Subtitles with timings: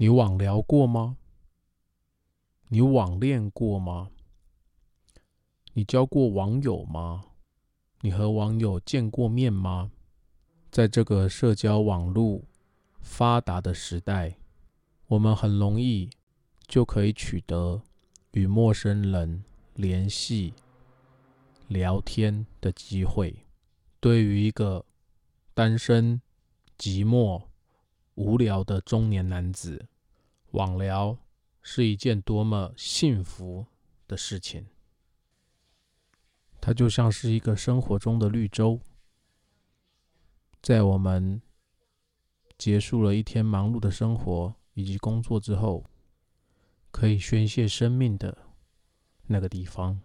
[0.00, 1.18] 你网聊过吗？
[2.68, 4.08] 你网恋过吗？
[5.74, 7.26] 你交过网友吗？
[8.00, 9.90] 你和网友见过面吗？
[10.70, 12.40] 在这个社交网络
[13.02, 14.38] 发达的时代，
[15.06, 16.08] 我们很容易
[16.66, 17.82] 就可以取得
[18.30, 19.44] 与陌生人
[19.74, 20.54] 联系、
[21.68, 23.44] 聊天的机会。
[24.00, 24.86] 对于一个
[25.52, 26.22] 单身、
[26.78, 27.42] 寂寞、
[28.20, 29.88] 无聊的中年男子，
[30.50, 31.16] 网聊
[31.62, 33.64] 是一件多么幸福
[34.06, 34.66] 的事情。
[36.60, 38.78] 它就像是一个生活中的绿洲。
[40.60, 41.40] 在我们
[42.58, 45.86] 结束了一天忙碌的生活以及工作之后，
[46.90, 48.36] 可以宣泄生命的
[49.28, 49.98] 那个地方，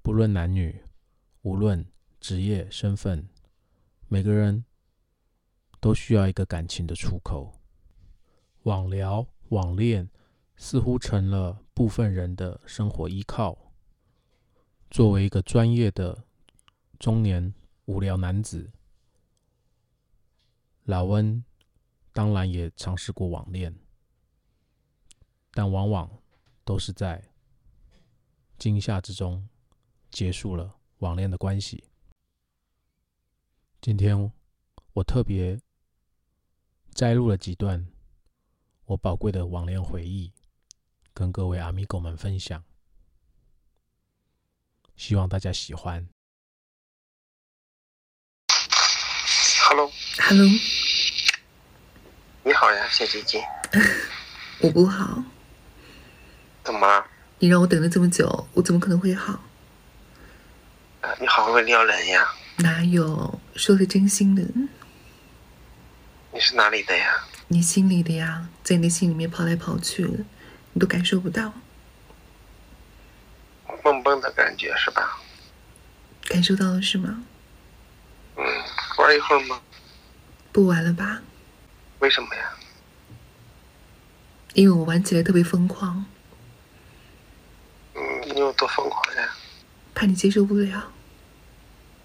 [0.00, 0.80] 不论男女，
[1.42, 1.84] 无论
[2.18, 3.28] 职业身份，
[4.08, 4.64] 每个人
[5.80, 7.52] 都需要一个感情的出口。
[8.64, 10.10] 网聊、网恋
[10.56, 13.56] 似乎成了部分人的生活依靠。
[14.90, 16.24] 作为一个专业的
[16.98, 17.54] 中年
[17.84, 18.70] 无聊男子。
[20.84, 21.44] 老温
[22.12, 23.78] 当然也尝试过网恋，
[25.52, 26.10] 但往往
[26.64, 27.22] 都是在
[28.58, 29.48] 惊吓之中
[30.10, 31.84] 结束了网恋的关系。
[33.80, 34.32] 今天
[34.94, 35.60] 我特别
[36.98, 37.86] 摘录了几段
[38.86, 40.32] 我宝贵的网恋回忆，
[41.14, 42.64] 跟各位阿米狗们分享，
[44.96, 46.08] 希望大家喜欢。
[49.68, 50.44] Hello，Hello，
[52.42, 53.44] 你好呀，小姐姐。
[54.58, 55.22] 我不好。
[56.64, 57.06] 怎么了？
[57.38, 59.40] 你让我等了这么久，我怎么可能会好？
[61.20, 62.34] 你好会撩人呀？
[62.56, 63.40] 哪有？
[63.54, 64.42] 说的真心的。
[66.38, 67.24] 你是哪里的呀？
[67.48, 70.24] 你心里的呀，在你的心里面跑来跑去的，
[70.72, 71.52] 你都感受不到。
[73.82, 75.18] 蹦蹦的感觉是吧？
[76.28, 77.24] 感受到了是吗？
[78.36, 78.44] 嗯，
[78.98, 79.60] 玩一会儿吗？
[80.52, 81.20] 不玩了吧？
[81.98, 82.52] 为什么呀？
[84.54, 86.06] 因为我玩起来特别疯狂。
[87.96, 88.00] 嗯，
[88.32, 89.34] 你有多疯狂呀？
[89.92, 90.92] 怕你接受不了。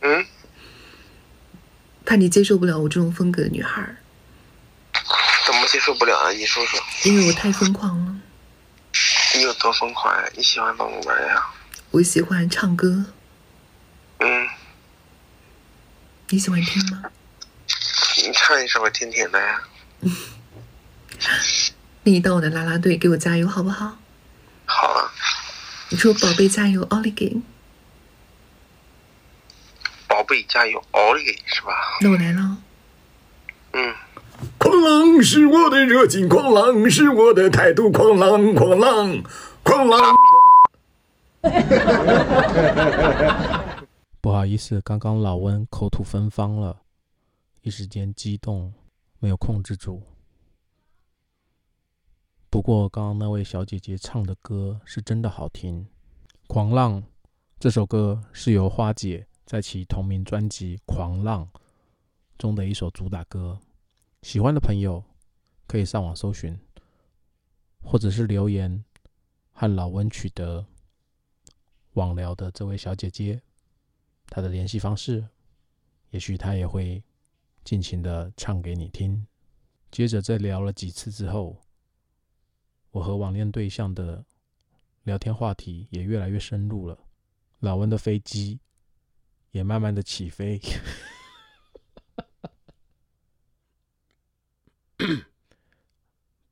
[0.00, 0.26] 嗯？
[2.04, 3.94] 怕你接受不了我这种风格的女孩。
[5.76, 6.30] 接受不了啊？
[6.30, 6.80] 你说说。
[7.04, 8.16] 因为我太疯狂了。
[9.34, 10.26] 你有多疯狂呀？
[10.34, 11.46] 你喜欢怎么玩呀？
[11.90, 13.04] 我喜欢唱歌。
[14.20, 14.48] 嗯。
[16.30, 17.02] 你喜欢听吗？
[18.16, 19.62] 你唱一首我听听的呀。
[22.04, 23.98] 那你当我的啦啦队给我加油好不好？
[24.64, 25.12] 好啊。
[25.90, 27.36] 你说宝贝加油，奥利给。
[30.08, 31.98] 宝贝加油，奥利给是吧？
[32.00, 32.56] 那我来了。
[34.86, 39.20] 浪是我的热情，狂浪是我的态度，狂浪狂浪
[39.64, 40.14] 狂浪。
[44.20, 46.82] 不好意思，刚刚老温口吐芬芳了，
[47.62, 48.72] 一时间激动
[49.18, 50.00] 没有控制住。
[52.48, 55.84] 不过刚刚那位小姐姐唱的歌是真的好听，
[56.46, 57.02] 《狂浪》
[57.58, 61.44] 这首歌是由花姐在其同名专辑《狂浪》
[62.38, 63.58] 中的一首主打歌。
[64.26, 65.04] 喜欢的朋友
[65.68, 66.58] 可以上网搜寻，
[67.80, 68.84] 或者是留言
[69.52, 70.66] 和老温取得
[71.92, 73.40] 网聊的这位小姐姐。
[74.26, 75.24] 她的联系方式，
[76.10, 77.00] 也许她也会
[77.62, 79.24] 尽情的唱给你听。
[79.92, 81.62] 接着在聊了几次之后，
[82.90, 84.24] 我和网恋对象的
[85.04, 86.98] 聊天话题也越来越深入了。
[87.60, 88.58] 老温的飞机
[89.52, 90.60] 也慢慢的起飞，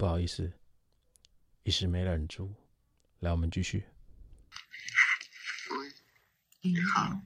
[0.04, 0.52] 不好意思，
[1.62, 2.54] 一时没忍住。
[3.20, 3.88] 来，我们继续。
[5.70, 5.92] 喂，
[6.60, 7.22] 你好。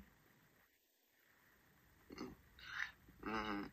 [3.22, 3.68] 嗯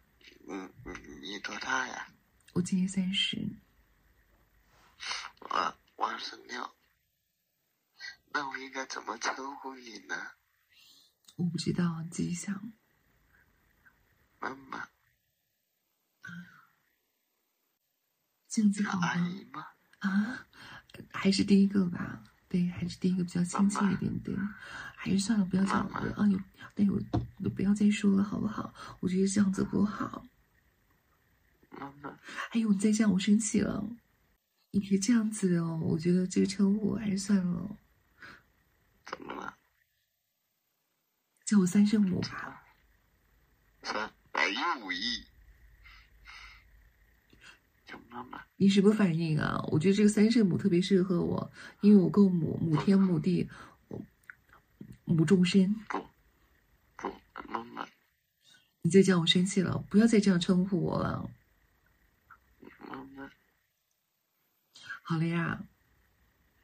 [0.48, 2.12] 嗯嗯，你多大呀？
[2.54, 3.38] 我今年三十。
[5.42, 6.75] 我我二十六。
[8.34, 10.31] 那我应该怎么称呼你呢？
[11.36, 12.74] 我不知道，自己想。
[14.40, 14.90] 妈妈。
[18.56, 19.68] 这样子好吗？
[20.00, 20.48] 啊，
[21.12, 22.24] 还是第一个吧。
[22.48, 24.19] 对，还是第一个比较亲切一点。
[24.19, 24.34] 对，
[24.96, 26.13] 还是算了，不要讲了。
[26.16, 26.40] 啊，有，
[26.74, 26.98] 但有，
[27.44, 28.74] 都不要再说了，好不好？
[29.02, 30.25] 我觉得这样子不好。
[31.72, 32.18] 妈妈，
[32.52, 33.86] 哎呦，你再这样，我生气了。
[34.72, 37.78] 你别这样子哦，我觉得这个称呼还是算了。
[39.06, 39.58] 怎么了？
[41.44, 42.63] 叫我三圣母吧。
[43.84, 44.92] 三百一五
[47.96, 48.10] 亿。
[48.10, 48.42] 什么嘛？
[48.58, 49.62] 你什么反应啊？
[49.72, 51.52] 我觉得这个三圣母特别适合我，
[51.82, 53.50] 因为我够母，母天母地，
[55.06, 55.76] 母众生。
[55.90, 56.06] 不，
[56.96, 57.14] 不，
[57.50, 57.88] 妈妈，
[58.82, 61.30] 你再叫我生气了，不要再这样称呼我了。
[62.88, 63.30] 妈妈，
[65.02, 65.62] 好了呀，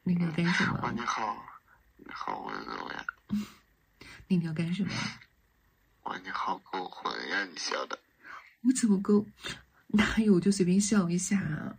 [0.04, 0.92] 那你要干什哇，么？
[0.94, 1.46] 你好，
[1.98, 3.06] 你好温柔呀！
[4.28, 4.92] 那你要干什么？
[6.04, 7.46] 哇，你好勾魂呀！
[7.46, 8.00] 你笑的，
[8.64, 9.26] 我怎么够？
[9.94, 10.34] 哪有？
[10.36, 11.78] 我就随便笑一下啊，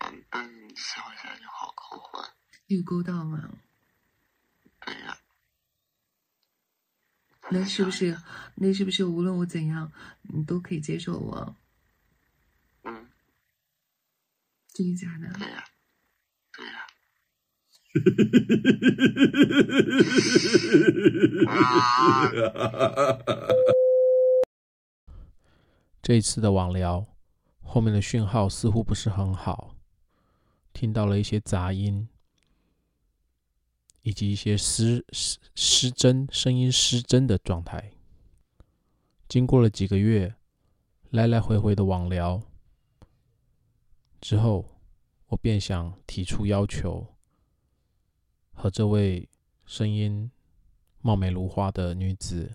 [0.00, 2.24] 嗯嗯，笑一下，就好勾魂。
[2.66, 3.50] 有勾到吗？
[4.80, 5.16] 对呀。
[7.48, 8.18] 那是不是？
[8.56, 9.92] 那是不是无论我怎样，
[10.22, 11.56] 你都可以接受我？
[12.82, 13.08] 嗯，
[14.74, 15.32] 真的假的？
[15.38, 15.64] 对呀，
[16.52, 16.86] 对呀。
[26.06, 27.04] 这一次的网聊
[27.60, 29.74] 后面的讯号似乎不是很好，
[30.72, 32.08] 听到了一些杂音，
[34.02, 37.90] 以及一些失失失真声音失真的状态。
[39.28, 40.32] 经过了几个月
[41.10, 42.40] 来来回回的网聊
[44.20, 44.64] 之后，
[45.26, 47.04] 我便想提出要求，
[48.52, 49.28] 和这位
[49.64, 50.30] 声音
[51.00, 52.54] 貌美如花的女子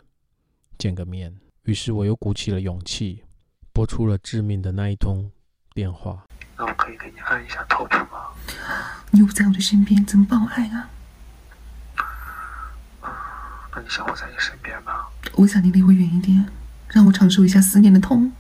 [0.78, 1.38] 见个面。
[1.64, 3.26] 于是我又鼓起了勇气，
[3.74, 5.32] 拨出了致命的那一通
[5.74, 6.24] 电话。
[6.58, 8.28] 那我可以给你按一下头皮吗？
[9.12, 10.90] 你又不在我的身边，怎么帮我爱啊？
[13.74, 15.08] 那你想我在你身边吗？
[15.36, 16.52] 我想你离我远一点，
[16.90, 18.32] 让我尝受一下思念的痛。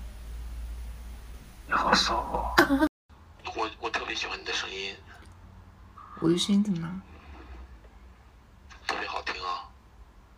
[1.68, 2.54] 你好骚哦！
[3.56, 4.94] 我我特别喜欢你的声音，
[6.20, 7.02] 我的声音怎么了？
[8.86, 9.72] 特别好听啊！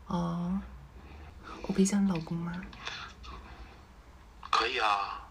[0.08, 0.62] 哦，
[1.64, 2.54] 我可以叫你老公吗？
[4.74, 5.22] 可以啊，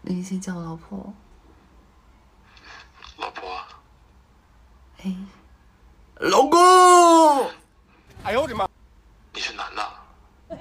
[0.00, 1.14] 那你先叫我老婆。
[3.18, 3.62] 老婆。
[5.04, 5.16] 哎，
[6.16, 7.48] 老公，
[8.24, 8.68] 哎呦我的妈
[9.34, 9.88] 你是男的？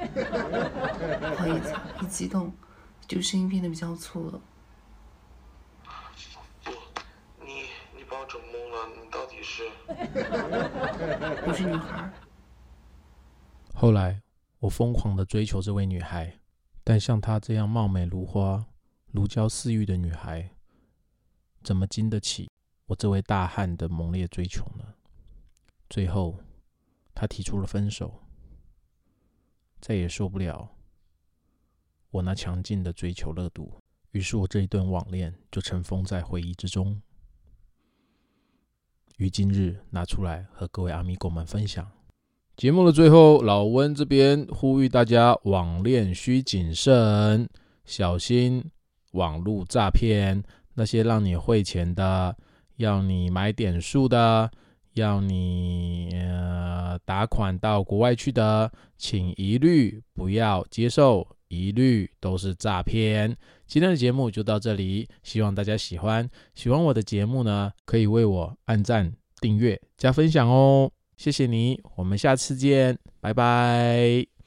[1.32, 2.54] 不好意思，一激动，
[3.08, 4.40] 就声音变得比较粗了。
[6.64, 6.72] 不，
[7.44, 7.66] 你
[7.96, 9.64] 你把我整懵了，你到底是？
[11.48, 12.12] 我是女孩，
[13.74, 14.22] 后来，
[14.60, 16.40] 我疯狂的追求这位女孩，
[16.84, 18.66] 但像她这样貌美如花、
[19.12, 20.52] 如胶似玉的女孩，
[21.64, 22.50] 怎么经得起
[22.88, 24.96] 我这位大汉的猛烈追求呢？
[25.90, 26.40] 最后，
[27.14, 28.24] 她提出了分手，
[29.80, 30.76] 再也受不了
[32.10, 33.80] 我那强劲的追求热度，
[34.12, 37.02] 于是我这一段网恋就尘封在回忆之中。
[39.18, 41.90] 于今日拿出来和各位阿米狗们分享。
[42.62, 47.50] 节目的最后，老温这边呼吁大家网恋需谨慎，
[47.86, 48.64] 小心
[49.14, 50.44] 网络诈骗。
[50.76, 52.38] 那些让你汇钱的，
[52.76, 54.52] 要你买点数的，
[54.94, 63.36] 要你呃打款到国外去的，请一律不要接受，一律都是诈骗。
[63.66, 66.30] 今天的节目就到这里，希望大家喜欢。
[66.54, 70.92] 喜欢我的节目呢，可以为我按赞、订阅、加分享哦。
[71.22, 74.41] 谢谢你，我们下次见，拜拜。